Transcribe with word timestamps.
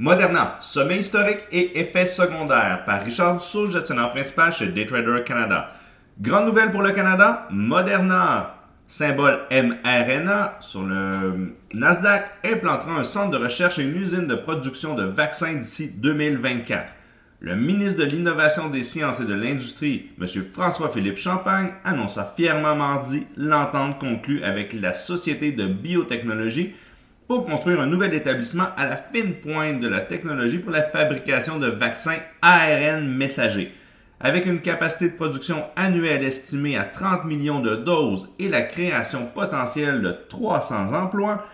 Moderna, 0.00 0.56
sommet 0.60 0.98
historique 0.98 1.40
et 1.50 1.80
effet 1.80 2.06
secondaire 2.06 2.84
par 2.86 3.02
Richard 3.02 3.38
Dussault, 3.38 3.68
gestionnaire 3.68 4.12
principal 4.12 4.52
chez 4.52 4.68
Daytrader 4.68 5.24
Canada. 5.24 5.72
Grande 6.20 6.46
nouvelle 6.46 6.70
pour 6.70 6.82
le 6.82 6.92
Canada, 6.92 7.48
Moderna, 7.50 8.54
symbole 8.86 9.40
mRNA, 9.50 10.58
sur 10.60 10.84
le 10.84 11.52
Nasdaq, 11.74 12.30
implantera 12.44 12.92
un 12.92 13.02
centre 13.02 13.36
de 13.36 13.42
recherche 13.42 13.80
et 13.80 13.82
une 13.82 13.96
usine 13.96 14.28
de 14.28 14.36
production 14.36 14.94
de 14.94 15.02
vaccins 15.02 15.54
d'ici 15.54 15.90
2024. 15.96 16.92
Le 17.40 17.56
ministre 17.56 17.98
de 17.98 18.04
l'Innovation 18.04 18.68
des 18.68 18.84
Sciences 18.84 19.18
et 19.18 19.24
de 19.24 19.34
l'Industrie, 19.34 20.10
M. 20.20 20.26
François-Philippe 20.52 21.18
Champagne, 21.18 21.72
annonça 21.84 22.32
fièrement 22.36 22.76
mardi 22.76 23.26
l'entente 23.36 23.98
conclue 23.98 24.44
avec 24.44 24.72
la 24.74 24.92
Société 24.92 25.50
de 25.50 25.66
biotechnologie 25.66 26.72
pour 27.28 27.44
construire 27.44 27.80
un 27.80 27.86
nouvel 27.86 28.14
établissement 28.14 28.68
à 28.78 28.88
la 28.88 28.96
fine 28.96 29.34
pointe 29.34 29.80
de 29.80 29.88
la 29.88 30.00
technologie 30.00 30.58
pour 30.58 30.72
la 30.72 30.82
fabrication 30.82 31.58
de 31.58 31.66
vaccins 31.66 32.16
ARN 32.40 33.06
messagers. 33.06 33.74
Avec 34.18 34.46
une 34.46 34.60
capacité 34.60 35.10
de 35.10 35.14
production 35.14 35.62
annuelle 35.76 36.24
estimée 36.24 36.78
à 36.78 36.84
30 36.84 37.26
millions 37.26 37.60
de 37.60 37.76
doses 37.76 38.34
et 38.38 38.48
la 38.48 38.62
création 38.62 39.26
potentielle 39.26 40.00
de 40.00 40.16
300 40.30 40.94
emplois, 40.94 41.44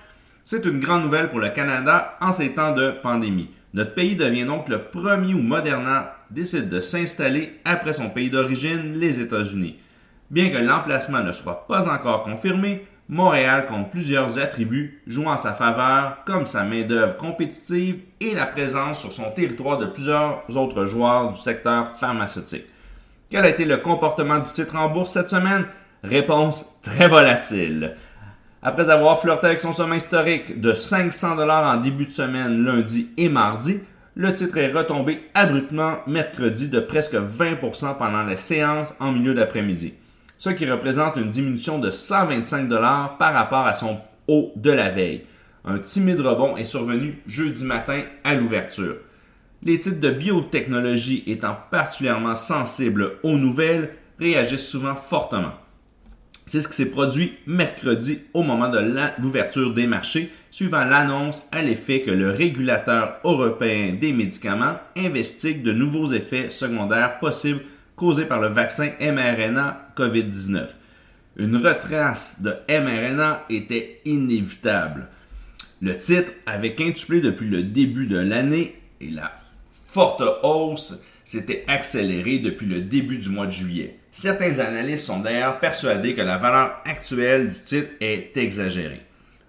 c'est 0.45 0.65
une 0.65 0.79
grande 0.79 1.03
nouvelle 1.03 1.29
pour 1.29 1.41
le 1.41 1.51
Canada 1.51 2.17
en 2.21 2.33
ces 2.33 2.51
temps 2.51 2.73
de 2.73 2.93
pandémie. 3.03 3.51
Notre 3.75 3.95
pays 3.95 4.15
devient 4.15 4.45
donc 4.45 4.69
le 4.69 4.79
premier 4.79 5.35
où 5.35 5.43
Moderna 5.43 6.15
décide 6.31 6.69
de 6.69 6.79
s'installer 6.79 7.61
après 7.65 7.93
son 7.93 8.11
pays 8.11 8.31
d'origine, 8.31 8.97
les 8.99 9.21
États-Unis. 9.21 9.77
Bien 10.31 10.51
que 10.51 10.59
l'emplacement 10.59 11.23
ne 11.23 11.33
soit 11.33 11.67
pas 11.67 11.93
encore 11.93 12.23
confirmé, 12.23 12.87
Montréal 13.09 13.67
compte 13.67 13.91
plusieurs 13.91 14.39
attributs 14.39 15.03
jouant 15.07 15.33
en 15.33 15.37
sa 15.37 15.53
faveur, 15.53 16.25
comme 16.25 16.47
sa 16.47 16.65
main-d'œuvre 16.65 17.19
compétitive 17.19 17.99
et 18.19 18.35
la 18.35 18.47
présence 18.47 18.99
sur 18.99 19.13
son 19.13 19.31
territoire 19.31 19.77
de 19.77 19.85
plusieurs 19.85 20.43
autres 20.57 20.87
joueurs 20.87 21.31
du 21.31 21.39
secteur 21.39 21.99
pharmaceutique. 21.99 22.65
Quel 23.29 23.45
a 23.45 23.51
été 23.51 23.67
le 23.67 23.77
comportement 23.77 24.39
du 24.39 24.51
titre 24.51 24.77
en 24.77 24.89
bourse 24.89 25.13
cette 25.13 25.29
semaine? 25.29 25.67
Réponse 26.03 26.65
très 26.83 27.07
volatile. 27.07 27.95
Après 28.63 28.89
avoir 28.89 29.21
flirté 29.21 29.49
avec 29.49 29.61
son 29.61 29.75
sommet 29.75 29.99
historique 29.99 30.63
de 30.63 30.73
500 30.73 31.37
dollars 31.37 31.77
en 31.77 31.81
début 31.81 32.07
de 32.07 32.11
semaine 32.11 32.65
lundi 32.65 33.09
et 33.19 33.29
mardi, 33.29 33.81
le 34.15 34.33
titre 34.33 34.57
est 34.57 34.73
retombé 34.73 35.29
abruptement 35.35 35.97
mercredi 36.07 36.69
de 36.69 36.81
presque 36.81 37.17
20% 37.17 37.99
pendant 37.99 38.23
la 38.23 38.37
séance 38.37 38.95
en 38.99 39.13
milieu 39.13 39.35
d'après-midi 39.35 39.93
ce 40.45 40.51
qui 40.51 40.71
représente 40.71 41.17
une 41.17 41.31
diminution 41.31 41.79
de 41.79 41.91
125 41.91 42.69
dollars 42.69 43.17
par 43.17 43.33
rapport 43.33 43.67
à 43.67 43.73
son 43.73 43.99
haut 44.29 44.53
de 44.57 44.71
la 44.71 44.91
veille. 44.91 45.23
Un 45.65 45.79
timide 45.79 46.21
rebond 46.21 46.59
est 46.59 46.65
survenu 46.65 47.23
jeudi 47.27 47.65
matin 47.65 48.03
à 48.25 48.35
l'ouverture. 48.35 48.97
Les 49.63 49.79
titres 49.79 50.01
de 50.01 50.11
biotechnologie 50.11 51.25
étant 51.27 51.57
particulièrement 51.71 52.35
sensibles 52.35 53.13
aux 53.23 53.39
nouvelles 53.39 53.95
réagissent 54.21 54.69
souvent 54.69 54.95
fortement. 54.95 55.55
C'est 56.45 56.61
ce 56.61 56.69
qui 56.69 56.77
s'est 56.77 56.91
produit 56.91 57.39
mercredi 57.47 58.19
au 58.35 58.43
moment 58.43 58.69
de 58.69 58.81
l'ouverture 59.23 59.73
des 59.73 59.87
marchés, 59.87 60.31
suivant 60.51 60.85
l'annonce 60.85 61.43
à 61.53 61.63
l'effet 61.63 62.03
que 62.03 62.11
le 62.11 62.31
régulateur 62.31 63.17
européen 63.25 63.97
des 63.99 64.13
médicaments 64.13 64.77
investigue 64.95 65.63
de 65.63 65.73
nouveaux 65.73 66.13
effets 66.13 66.51
secondaires 66.51 67.19
possibles 67.19 67.63
causé 67.97 68.27
par 68.27 68.41
le 68.41 68.49
vaccin 68.49 68.91
mRNA 69.01 69.84
COVID-19. 69.97 70.69
Une 71.37 71.57
retrace 71.57 72.43
de 72.43 72.55
mRNA 72.69 73.45
était 73.51 74.01
inévitable. 74.05 75.09
Le 75.83 75.97
titre 75.97 76.33
avait 76.47 76.75
quintuplé 76.75 77.21
depuis 77.21 77.49
le 77.49 77.63
début 77.63 78.07
de 78.07 78.19
l'année 78.19 78.81
et 79.01 79.11
la 79.11 79.33
forte 79.87 80.23
hausse 80.43 81.01
s'était 81.25 81.65
accélérée 81.67 82.39
depuis 82.39 82.67
le 82.67 82.81
début 82.81 83.19
du 83.19 83.29
mois 83.29 83.47
de 83.47 83.53
juillet. 83.53 83.99
Certains 84.13 84.61
analystes 84.61 85.07
sont 85.07 85.21
d'ailleurs 85.21 85.59
persuadés 85.59 86.15
que 86.15 86.21
la 86.21 86.37
valeur 86.37 86.81
actuelle 86.85 87.51
du 87.51 87.61
titre 87.61 87.89
est 88.01 88.37
exagérée. 88.37 89.03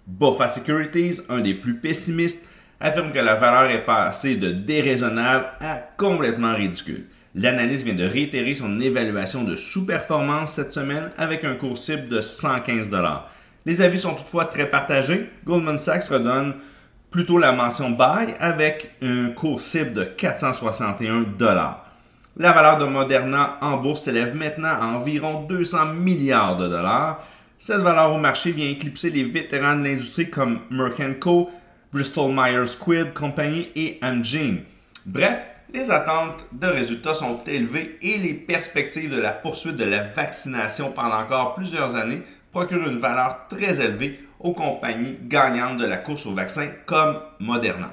Boffa 0.07 0.47
Securities, 0.47 1.21
un 1.29 1.41
des 1.41 1.53
plus 1.53 1.75
pessimistes, 1.75 2.47
affirme 2.79 3.11
que 3.11 3.19
la 3.19 3.35
valeur 3.35 3.69
est 3.69 3.85
passée 3.85 4.35
de 4.35 4.51
déraisonnable 4.51 5.45
à 5.59 5.75
complètement 5.97 6.55
ridicule. 6.55 7.05
L'analyste 7.37 7.83
vient 7.83 7.95
de 7.95 8.05
réitérer 8.05 8.55
son 8.55 8.79
évaluation 8.79 9.43
de 9.43 9.57
sous-performance 9.57 10.53
cette 10.53 10.71
semaine 10.71 11.11
avec 11.17 11.43
un 11.43 11.55
cours 11.55 11.77
cible 11.77 12.07
de 12.07 12.21
115 12.21 12.89
Les 13.65 13.81
avis 13.81 13.99
sont 13.99 14.15
toutefois 14.15 14.45
très 14.45 14.69
partagés. 14.69 15.29
Goldman 15.45 15.77
Sachs 15.77 16.07
redonne 16.07 16.53
plutôt 17.11 17.37
la 17.37 17.51
mention 17.51 17.89
buy 17.89 18.33
avec 18.39 18.91
un 19.01 19.31
cours 19.31 19.59
cible 19.59 19.93
de 19.93 20.05
461 20.05 21.25
La 22.37 22.53
valeur 22.53 22.77
de 22.77 22.85
Moderna 22.85 23.57
en 23.59 23.77
bourse 23.77 24.03
s'élève 24.03 24.33
maintenant 24.33 24.69
à 24.69 24.85
environ 24.85 25.43
200 25.43 25.87
milliards 25.95 26.55
de 26.55 26.69
dollars. 26.69 27.21
Cette 27.57 27.81
valeur 27.81 28.13
au 28.13 28.17
marché 28.17 28.51
vient 28.51 28.69
éclipser 28.69 29.09
les 29.09 29.25
vétérans 29.25 29.75
de 29.75 29.83
l'industrie 29.83 30.29
comme 30.29 30.59
Merck 30.69 31.19
Co, 31.19 31.49
Bristol 31.91 32.31
Myers 32.31 32.67
Squibb 32.67 33.11
Company 33.13 33.67
et 33.75 33.99
Amgen. 34.01 34.59
Bref, 35.05 35.39
les 35.73 35.91
attentes 35.91 36.45
de 36.51 36.67
résultats 36.67 37.13
sont 37.13 37.43
élevées 37.45 37.97
et 38.01 38.17
les 38.17 38.33
perspectives 38.33 39.11
de 39.11 39.19
la 39.19 39.31
poursuite 39.31 39.77
de 39.77 39.83
la 39.83 40.03
vaccination 40.03 40.91
pendant 40.91 41.19
encore 41.21 41.55
plusieurs 41.55 41.95
années 41.95 42.21
procurent 42.51 42.87
une 42.87 42.99
valeur 42.99 43.47
très 43.47 43.81
élevée 43.81 44.19
aux 44.39 44.53
compagnies 44.53 45.17
gagnantes 45.23 45.77
de 45.77 45.85
la 45.85 45.97
course 45.97 46.25
au 46.25 46.33
vaccin 46.33 46.67
comme 46.85 47.19
Moderna. 47.39 47.91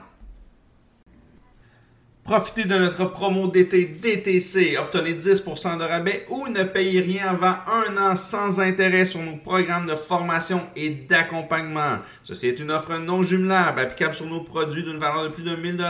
Profitez 2.24 2.66
de 2.66 2.78
notre 2.78 3.06
promo 3.06 3.48
d'été 3.48 3.84
DTC. 3.84 4.76
Obtenez 4.78 5.14
10% 5.14 5.76
de 5.76 5.82
rabais 5.82 6.24
ou 6.30 6.46
ne 6.46 6.62
payez 6.62 7.00
rien 7.00 7.30
avant 7.30 7.56
un 7.66 7.96
an 7.96 8.14
sans 8.14 8.60
intérêt 8.60 9.04
sur 9.04 9.20
nos 9.20 9.36
programmes 9.38 9.86
de 9.86 9.96
formation 9.96 10.60
et 10.76 10.90
d'accompagnement. 10.90 11.98
Ceci 12.22 12.46
est 12.46 12.60
une 12.60 12.70
offre 12.70 12.96
non 12.98 13.24
jumelable 13.24 13.80
applicable 13.80 14.14
sur 14.14 14.26
nos 14.26 14.40
produits 14.40 14.84
d'une 14.84 14.98
valeur 14.98 15.24
de 15.24 15.30
plus 15.30 15.42
de 15.42 15.56
1000 15.56 15.84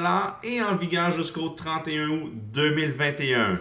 et 0.44 0.62
en 0.62 0.74
vigueur 0.76 1.10
jusqu'au 1.10 1.50
31 1.50 2.08
août 2.08 2.32
2021. 2.54 3.60